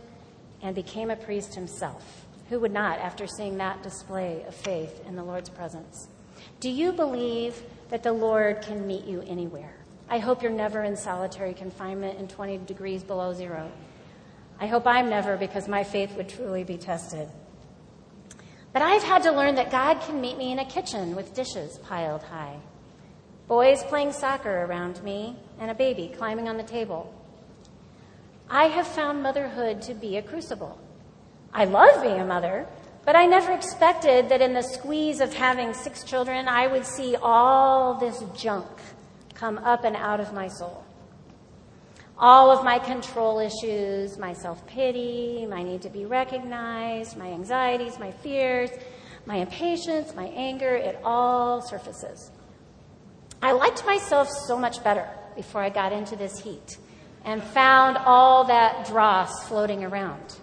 [0.60, 2.26] and became a priest himself.
[2.48, 6.08] Who would not after seeing that display of faith in the Lord's presence?
[6.60, 9.81] Do you believe that the Lord can meet you anywhere?
[10.12, 13.72] I hope you're never in solitary confinement in 20 degrees below zero.
[14.60, 17.30] I hope I'm never because my faith would truly be tested.
[18.74, 21.78] But I've had to learn that God can meet me in a kitchen with dishes
[21.78, 22.58] piled high,
[23.48, 27.10] boys playing soccer around me, and a baby climbing on the table.
[28.50, 30.78] I have found motherhood to be a crucible.
[31.54, 32.66] I love being a mother,
[33.06, 37.16] but I never expected that in the squeeze of having six children, I would see
[37.16, 38.68] all this junk
[39.42, 40.84] come up and out of my soul.
[42.16, 47.98] All of my control issues, my self pity, my need to be recognized, my anxieties,
[47.98, 48.70] my fears,
[49.26, 52.30] my impatience, my anger, it all surfaces.
[53.42, 56.76] I liked myself so much better before I got into this heat
[57.24, 60.36] and found all that dross floating around.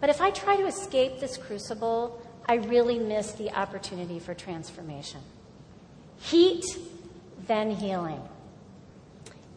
[0.00, 5.20] But if I try to escape this crucible, I really miss the opportunity for transformation.
[6.18, 6.64] Heat,
[7.50, 8.22] then healing.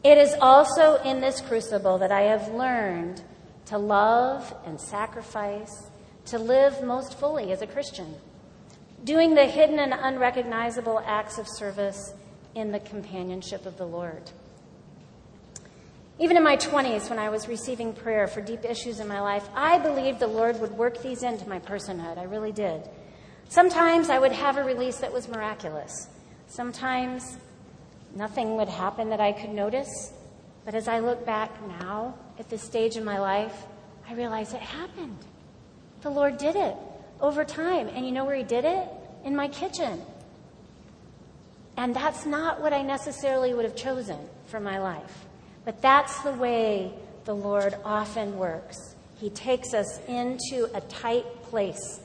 [0.03, 3.21] It is also in this crucible that I have learned
[3.67, 5.91] to love and sacrifice,
[6.25, 8.15] to live most fully as a Christian,
[9.03, 12.13] doing the hidden and unrecognizable acts of service
[12.55, 14.31] in the companionship of the Lord.
[16.17, 19.47] Even in my 20s, when I was receiving prayer for deep issues in my life,
[19.55, 22.17] I believed the Lord would work these into my personhood.
[22.17, 22.89] I really did.
[23.49, 26.07] Sometimes I would have a release that was miraculous.
[26.47, 27.37] Sometimes
[28.15, 30.13] nothing would happen that I could notice.
[30.65, 33.65] But as I look back now at this stage in my life,
[34.07, 35.17] I realize it happened.
[36.01, 36.75] The Lord did it
[37.21, 37.87] over time.
[37.87, 38.87] And you know where He did it?
[39.23, 40.01] In my kitchen.
[41.77, 45.25] And that's not what I necessarily would have chosen for my life.
[45.65, 46.93] But that's the way
[47.25, 48.95] the Lord often works.
[49.19, 52.01] He takes us into a tight place,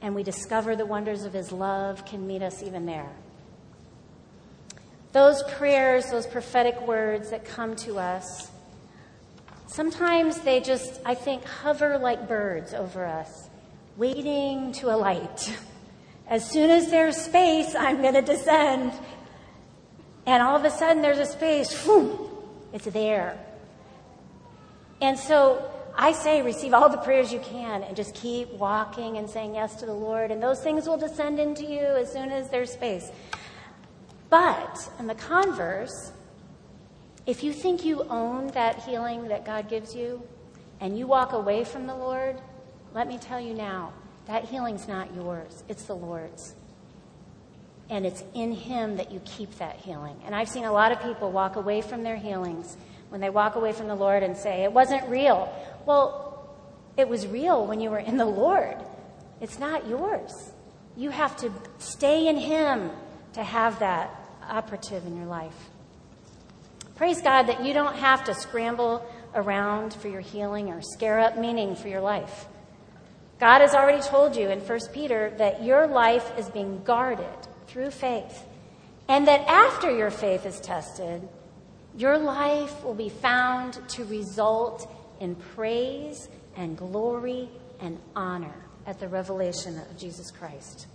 [0.00, 3.10] and we discover the wonders of His love can meet us even there.
[5.12, 8.50] Those prayers, those prophetic words that come to us,
[9.66, 13.48] sometimes they just, I think, hover like birds over us,
[13.96, 15.56] waiting to alight.
[16.28, 18.92] As soon as there's space, I'm going to descend.
[20.26, 21.72] And all of a sudden, there's a space.
[21.84, 22.30] Whew,
[22.72, 23.36] it's there.
[25.00, 29.28] And so I say, receive all the prayers you can and just keep walking and
[29.28, 32.48] saying yes to the Lord, and those things will descend into you as soon as
[32.48, 33.10] there's space.
[34.30, 36.12] But, in the converse,
[37.26, 40.22] if you think you own that healing that God gives you
[40.80, 42.40] and you walk away from the Lord,
[42.94, 43.92] let me tell you now,
[44.26, 46.54] that healing's not yours, it's the Lord's
[47.90, 50.16] and it's in Him that you keep that healing.
[50.24, 52.76] And I've seen a lot of people walk away from their healings
[53.08, 55.52] when they walk away from the Lord and say, It wasn't real.
[55.84, 56.48] Well,
[56.96, 58.76] it was real when you were in the Lord.
[59.40, 60.52] It's not yours.
[60.96, 62.90] You have to stay in Him
[63.32, 65.70] to have that operative in your life.
[66.96, 71.38] Praise God that you don't have to scramble around for your healing or scare up
[71.38, 72.46] meaning for your life.
[73.38, 77.26] God has already told you in 1 Peter that your life is being guarded
[77.66, 78.44] through faith.
[79.08, 81.26] And that after your faith is tested,
[81.96, 84.88] your life will be found to result
[85.20, 87.48] in praise and glory
[87.80, 88.54] and honor
[88.86, 90.86] at the revelation of Jesus Christ.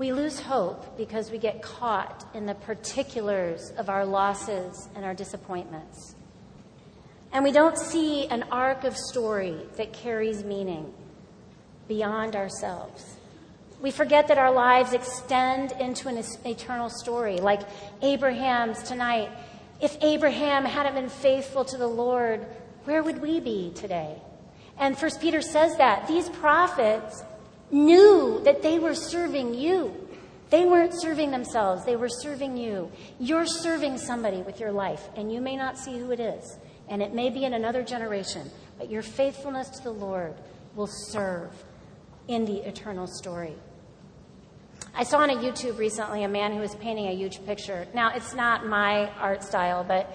[0.00, 5.12] We lose hope because we get caught in the particulars of our losses and our
[5.12, 6.14] disappointments.
[7.34, 10.90] And we don't see an arc of story that carries meaning
[11.86, 13.18] beyond ourselves.
[13.82, 17.60] We forget that our lives extend into an eternal story, like
[18.00, 19.28] Abraham's tonight.
[19.82, 22.46] If Abraham hadn't been faithful to the Lord,
[22.84, 24.16] where would we be today?
[24.78, 27.22] And First Peter says that these prophets
[27.70, 29.94] knew that they were serving you.
[30.50, 32.90] They weren't serving themselves, they were serving you.
[33.20, 36.58] You're serving somebody with your life, and you may not see who it is.
[36.88, 40.34] And it may be in another generation, but your faithfulness to the Lord
[40.74, 41.52] will serve
[42.26, 43.54] in the eternal story.
[44.92, 47.86] I saw on a YouTube recently a man who was painting a huge picture.
[47.94, 50.12] Now, it's not my art style, but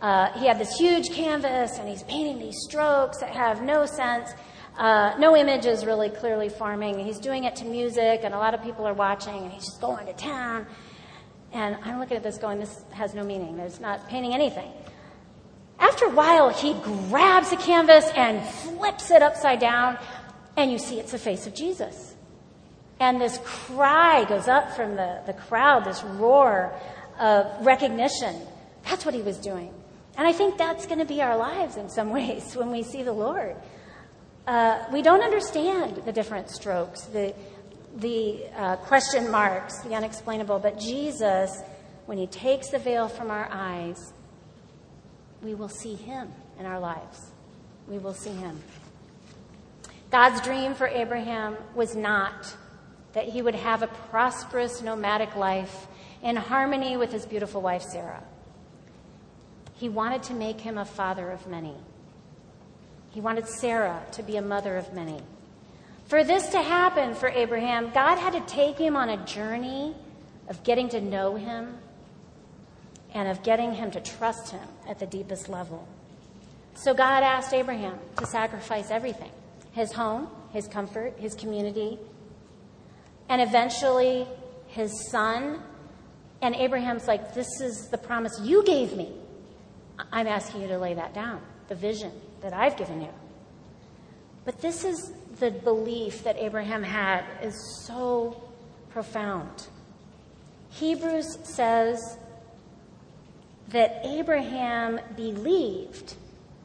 [0.00, 4.30] uh, he had this huge canvas and he's painting these strokes that have no sense.
[4.76, 6.98] Uh, no image is really clearly forming.
[6.98, 9.80] He's doing it to music, and a lot of people are watching, and he's just
[9.80, 10.66] going to town.
[11.52, 13.56] And I'm looking at this going, this has no meaning.
[13.56, 14.70] There's not painting anything.
[15.78, 16.74] After a while, he
[17.08, 19.98] grabs the canvas and flips it upside down,
[20.56, 22.14] and you see it's the face of Jesus.
[23.00, 26.74] And this cry goes up from the, the crowd, this roar
[27.18, 28.40] of recognition.
[28.84, 29.72] That's what he was doing.
[30.18, 33.02] And I think that's going to be our lives in some ways when we see
[33.02, 33.56] the Lord.
[34.46, 37.34] Uh, we don't understand the different strokes, the,
[37.96, 41.62] the uh, question marks, the unexplainable, but Jesus,
[42.06, 44.12] when he takes the veil from our eyes,
[45.42, 46.30] we will see him
[46.60, 47.32] in our lives.
[47.88, 48.62] We will see him.
[50.10, 52.56] God's dream for Abraham was not
[53.14, 55.88] that he would have a prosperous nomadic life
[56.22, 58.22] in harmony with his beautiful wife, Sarah.
[59.74, 61.74] He wanted to make him a father of many.
[63.16, 65.22] He wanted Sarah to be a mother of many.
[66.04, 69.94] For this to happen for Abraham, God had to take him on a journey
[70.50, 71.78] of getting to know him
[73.14, 75.88] and of getting him to trust him at the deepest level.
[76.74, 79.30] So God asked Abraham to sacrifice everything
[79.72, 81.98] his home, his comfort, his community,
[83.30, 84.26] and eventually
[84.66, 85.62] his son.
[86.42, 89.10] And Abraham's like, This is the promise you gave me.
[90.12, 93.12] I'm asking you to lay that down, the vision that I've given you.
[94.44, 98.42] But this is the belief that Abraham had is so
[98.90, 99.66] profound.
[100.70, 102.18] Hebrews says
[103.68, 106.14] that Abraham believed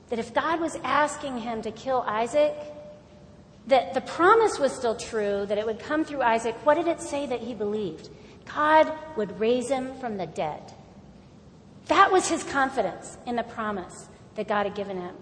[0.09, 2.53] that if God was asking him to kill Isaac,
[3.67, 6.55] that the promise was still true, that it would come through Isaac.
[6.65, 8.09] What did it say that he believed?
[8.53, 10.73] God would raise him from the dead.
[11.87, 15.15] That was his confidence in the promise that God had given him.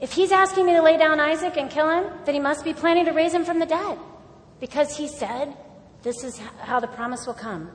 [0.00, 2.74] If he's asking me to lay down Isaac and kill him, then he must be
[2.74, 3.98] planning to raise him from the dead
[4.60, 5.56] because he said,
[6.02, 7.70] This is how the promise will come.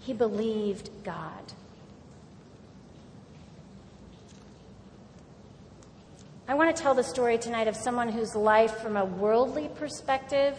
[0.00, 1.52] He believed God.
[6.48, 10.56] I want to tell the story tonight of someone whose life, from a worldly perspective,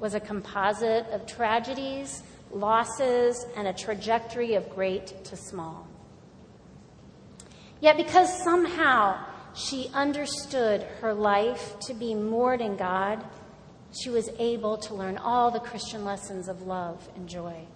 [0.00, 5.87] was a composite of tragedies, losses, and a trajectory of great to small.
[7.80, 9.24] Yet, because somehow
[9.54, 13.24] she understood her life to be moored in God,
[13.92, 17.66] she was able to learn all the Christian lessons of love and joy.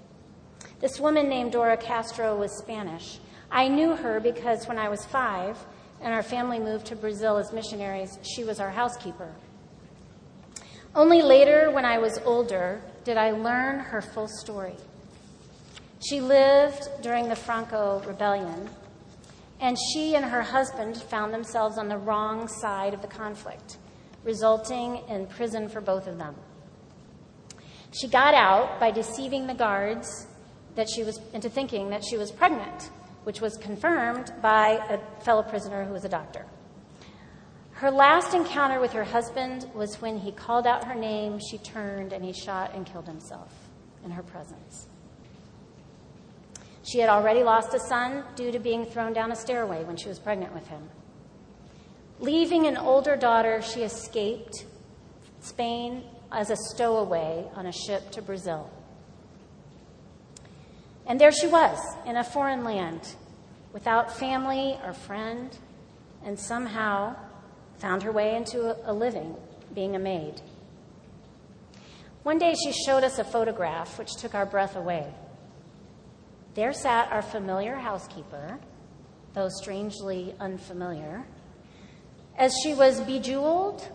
[0.80, 3.18] This woman named Dora Castro was Spanish.
[3.50, 5.56] I knew her because when I was five
[6.00, 9.32] and our family moved to Brazil as missionaries, she was our housekeeper.
[10.94, 14.74] Only later, when I was older, did I learn her full story.
[16.06, 18.68] She lived during the Franco Rebellion,
[19.62, 23.78] and she and her husband found themselves on the wrong side of the conflict,
[24.24, 26.34] resulting in prison for both of them.
[27.92, 30.26] She got out by deceiving the guards
[30.74, 32.90] that she was into thinking that she was pregnant,
[33.22, 36.44] which was confirmed by a fellow prisoner who was a doctor.
[37.70, 42.12] Her last encounter with her husband was when he called out her name, she turned,
[42.12, 43.52] and he shot and killed himself
[44.04, 44.88] in her presence.
[46.84, 50.08] She had already lost a son due to being thrown down a stairway when she
[50.08, 50.88] was pregnant with him.
[52.18, 54.64] Leaving an older daughter, she escaped
[55.40, 58.70] Spain as a stowaway on a ship to Brazil.
[61.06, 63.14] And there she was in a foreign land
[63.72, 65.56] without family or friend,
[66.24, 67.16] and somehow
[67.78, 69.34] found her way into a living
[69.74, 70.40] being a maid.
[72.22, 75.12] One day she showed us a photograph which took our breath away.
[76.54, 78.58] There sat our familiar housekeeper,
[79.32, 81.24] though strangely unfamiliar,
[82.36, 83.88] as she was bejeweled,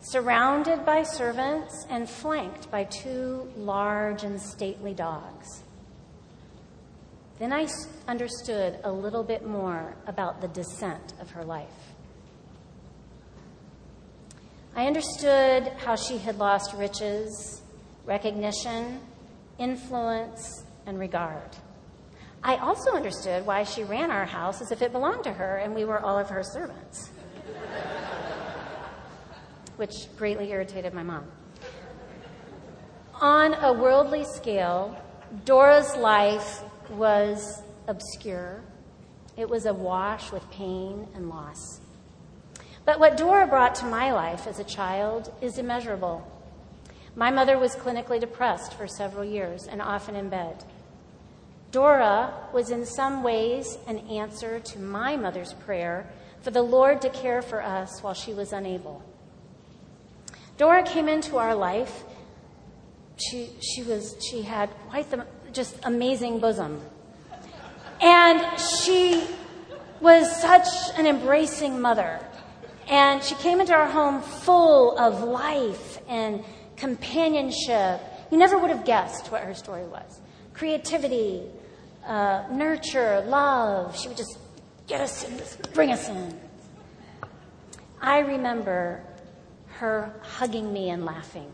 [0.00, 5.62] surrounded by servants, and flanked by two large and stately dogs.
[7.38, 7.66] Then I
[8.06, 11.68] understood a little bit more about the descent of her life.
[14.76, 17.62] I understood how she had lost riches,
[18.04, 19.00] recognition,
[19.58, 21.56] influence, and regard.
[22.44, 25.74] I also understood why she ran our house as if it belonged to her and
[25.74, 27.10] we were all of her servants,
[29.76, 31.24] which greatly irritated my mom.
[33.20, 35.00] On a worldly scale,
[35.44, 38.60] Dora's life was obscure,
[39.36, 41.80] it was awash with pain and loss.
[42.84, 46.26] But what Dora brought to my life as a child is immeasurable.
[47.14, 50.64] My mother was clinically depressed for several years and often in bed.
[51.72, 56.06] Dora was in some ways an answer to my mother's prayer
[56.42, 59.02] for the Lord to care for us while she was unable.
[60.58, 62.04] Dora came into our life.
[63.16, 66.78] She, she, was, she had quite the just amazing bosom.
[68.02, 69.24] And she
[70.00, 70.66] was such
[70.98, 72.20] an embracing mother.
[72.88, 76.44] And she came into our home full of life and
[76.76, 78.00] companionship.
[78.30, 80.20] You never would have guessed what her story was
[80.54, 81.42] creativity,
[82.06, 83.96] uh, nurture, love.
[83.98, 84.38] She would just
[84.86, 85.40] get us in,
[85.72, 86.38] bring us in.
[88.00, 89.04] I remember
[89.74, 91.50] her hugging me and laughing.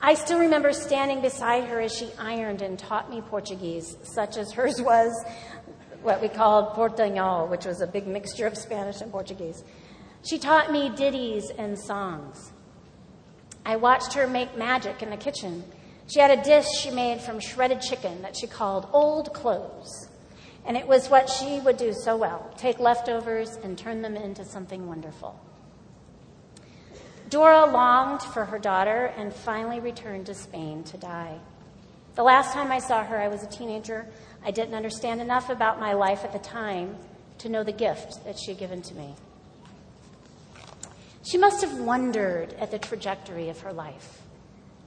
[0.00, 4.52] I still remember standing beside her as she ironed and taught me Portuguese, such as
[4.52, 5.12] hers was
[6.02, 9.62] what we called Portuñol, which was a big mixture of Spanish and Portuguese.
[10.24, 12.52] She taught me ditties and songs.
[13.64, 15.62] I watched her make magic in the kitchen.
[16.06, 20.08] She had a dish she made from shredded chicken that she called Old Clothes.
[20.64, 24.44] And it was what she would do so well take leftovers and turn them into
[24.44, 25.38] something wonderful.
[27.28, 31.38] Dora longed for her daughter and finally returned to Spain to die.
[32.14, 34.06] The last time I saw her, I was a teenager.
[34.44, 36.96] I didn't understand enough about my life at the time
[37.38, 39.14] to know the gift that she had given to me.
[41.24, 44.21] She must have wondered at the trajectory of her life,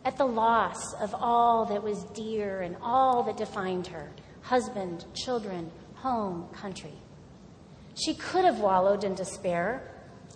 [0.05, 5.71] at the loss of all that was dear and all that defined her husband, children,
[5.95, 6.93] home, country.
[7.95, 9.91] She could have wallowed in despair,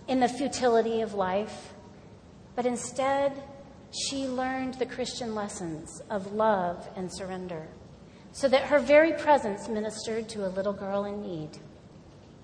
[0.08, 1.72] in the futility of life,
[2.56, 3.40] but instead,
[3.92, 7.68] she learned the Christian lessons of love and surrender,
[8.32, 11.50] so that her very presence ministered to a little girl in need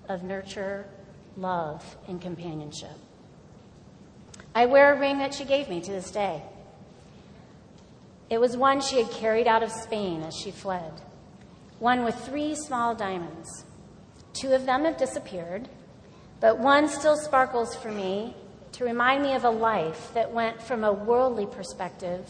[0.07, 0.87] of nurture,
[1.35, 2.97] love, and companionship.
[4.55, 6.41] I wear a ring that she gave me to this day.
[8.29, 10.93] It was one she had carried out of Spain as she fled,
[11.79, 13.65] one with three small diamonds.
[14.33, 15.69] Two of them have disappeared,
[16.39, 18.35] but one still sparkles for me
[18.73, 22.29] to remind me of a life that went from a worldly perspective,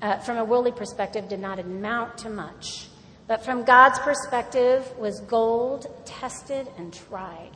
[0.00, 2.88] uh, from a worldly perspective, did not amount to much,
[3.26, 7.52] but from God's perspective was gold tested and tried.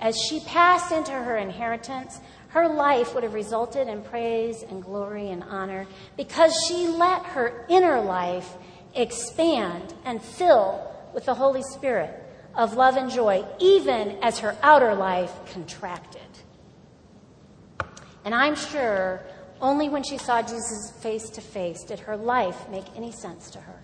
[0.00, 2.20] As she passed into her inheritance,
[2.50, 5.86] her life would have resulted in praise and glory and honor
[6.16, 8.56] because she let her inner life
[8.94, 12.12] expand and fill with the Holy Spirit
[12.56, 16.20] of love and joy, even as her outer life contracted.
[18.24, 19.22] And I'm sure
[19.60, 23.60] only when she saw Jesus face to face did her life make any sense to
[23.60, 23.80] her.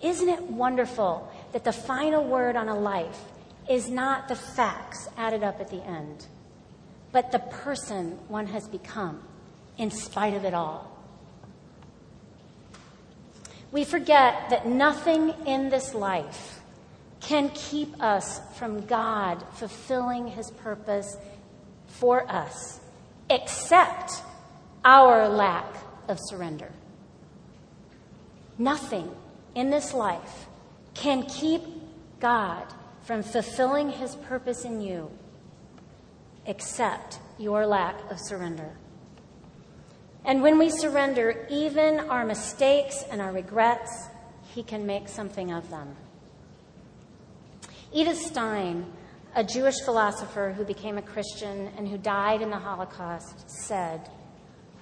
[0.00, 3.20] Isn't it wonderful that the final word on a life
[3.68, 6.26] is not the facts added up at the end,
[7.14, 9.22] but the person one has become
[9.78, 10.90] in spite of it all.
[13.70, 16.58] We forget that nothing in this life
[17.20, 21.16] can keep us from God fulfilling his purpose
[21.86, 22.80] for us
[23.30, 24.10] except
[24.84, 25.72] our lack
[26.08, 26.72] of surrender.
[28.58, 29.08] Nothing
[29.54, 30.46] in this life
[30.94, 31.62] can keep
[32.18, 32.66] God
[33.04, 35.12] from fulfilling his purpose in you
[36.46, 38.70] except your lack of surrender.
[40.24, 44.08] And when we surrender even our mistakes and our regrets,
[44.54, 45.96] he can make something of them.
[47.92, 48.90] Edith Stein,
[49.34, 54.08] a Jewish philosopher who became a Christian and who died in the Holocaust, said,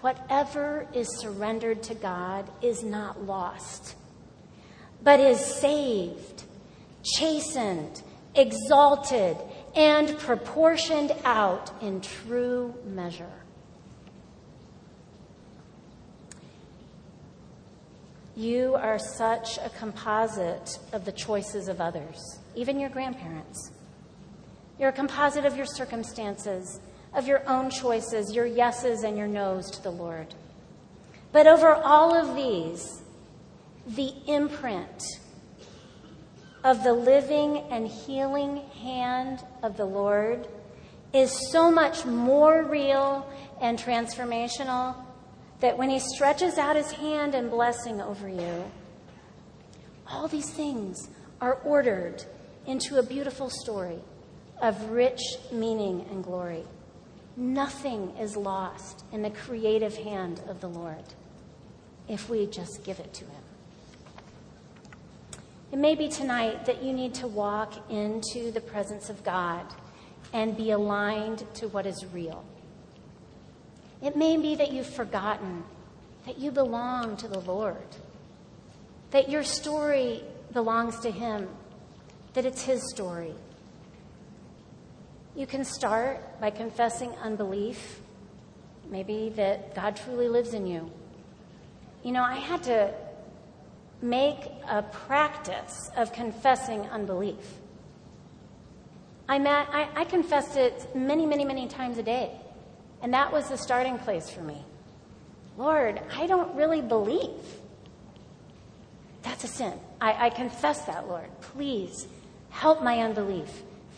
[0.00, 3.96] Whatever is surrendered to God is not lost,
[5.02, 6.44] but is saved,
[7.04, 8.02] chastened,
[8.34, 9.36] exalted,
[9.74, 13.42] and proportioned out in true measure.
[18.36, 23.72] You are such a composite of the choices of others, even your grandparents.
[24.78, 26.80] You're a composite of your circumstances,
[27.14, 30.34] of your own choices, your yeses and your nos to the Lord.
[31.30, 33.02] But over all of these,
[33.86, 35.02] the imprint
[36.64, 40.46] of the living and healing hand of the Lord
[41.12, 43.28] is so much more real
[43.60, 44.94] and transformational
[45.60, 48.70] that when He stretches out His hand in blessing over you,
[50.06, 51.08] all these things
[51.40, 52.24] are ordered
[52.66, 53.98] into a beautiful story
[54.60, 56.64] of rich meaning and glory.
[57.36, 61.04] Nothing is lost in the creative hand of the Lord
[62.08, 63.41] if we just give it to Him.
[65.72, 69.64] It may be tonight that you need to walk into the presence of God
[70.34, 72.44] and be aligned to what is real.
[74.02, 75.64] It may be that you've forgotten
[76.26, 77.86] that you belong to the Lord,
[79.12, 81.48] that your story belongs to Him,
[82.34, 83.32] that it's His story.
[85.34, 88.02] You can start by confessing unbelief,
[88.90, 90.90] maybe that God truly lives in you.
[92.02, 92.92] You know, I had to
[94.02, 97.58] make a practice of confessing unbelief.
[99.28, 102.32] I, met, I, I confessed it many, many, many times a day.
[103.00, 104.64] And that was the starting place for me.
[105.56, 107.40] Lord, I don't really believe.
[109.22, 109.78] That's a sin.
[110.00, 111.28] I, I confess that, Lord.
[111.40, 112.06] Please
[112.50, 113.48] help my unbelief.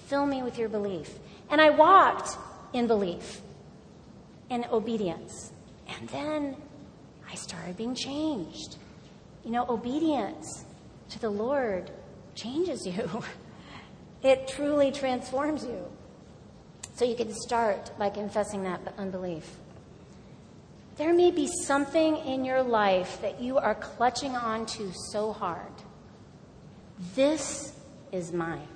[0.06, 1.10] Fill me with your belief.
[1.50, 2.36] And I walked
[2.72, 3.40] in belief,
[4.50, 5.52] in obedience.
[5.88, 6.56] And then
[7.30, 8.76] I started being changed.
[9.44, 10.64] You know, obedience
[11.10, 11.90] to the Lord
[12.34, 13.22] changes you,
[14.22, 15.84] it truly transforms you.
[16.94, 19.56] So you can start by confessing that unbelief.
[20.96, 25.72] There may be something in your life that you are clutching onto so hard.
[27.16, 27.72] This
[28.12, 28.68] is mine.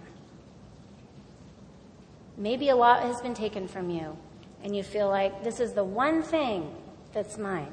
[2.37, 4.17] Maybe a lot has been taken from you,
[4.65, 6.75] and you feel like this is the one thing
[7.13, 7.73] that's mine,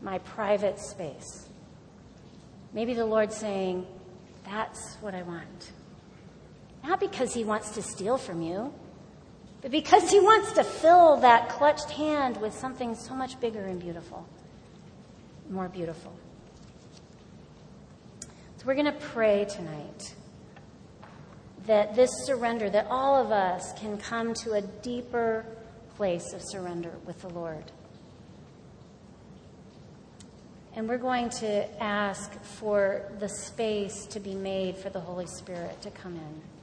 [0.00, 1.45] my private space.
[2.76, 3.86] Maybe the Lord's saying,
[4.44, 5.72] That's what I want.
[6.84, 8.72] Not because He wants to steal from you,
[9.62, 13.80] but because He wants to fill that clutched hand with something so much bigger and
[13.80, 14.28] beautiful,
[15.48, 16.12] more beautiful.
[18.20, 20.14] So we're going to pray tonight
[21.66, 25.46] that this surrender, that all of us can come to a deeper
[25.96, 27.72] place of surrender with the Lord.
[30.76, 35.80] And we're going to ask for the space to be made for the Holy Spirit
[35.80, 36.55] to come in.